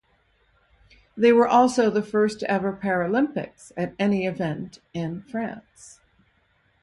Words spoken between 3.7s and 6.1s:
at any event in France.